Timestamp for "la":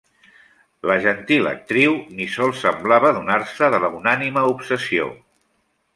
0.91-0.95, 3.85-3.93